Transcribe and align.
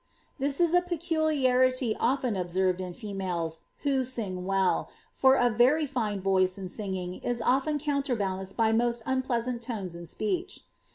'^ 0.01 0.03
This 0.39 0.59
is 0.59 0.73
a 0.73 0.81
peculiarity 0.81 1.95
often 1.99 2.35
observed 2.35 2.81
in 2.81 2.95
females 2.95 3.59
who 3.83 4.03
sing 4.03 4.47
well, 4.47 4.89
for 5.13 5.35
a 5.35 5.51
very 5.51 5.85
fine 5.85 6.19
voice 6.21 6.57
in 6.57 6.69
singing 6.69 7.19
is 7.19 7.39
often 7.39 7.77
counterbalanced 7.77 8.57
by 8.57 8.71
most 8.71 9.03
unpleasant 9.05 9.61
tones 9.61 9.95
in 9.95 10.07
speech. 10.07 10.61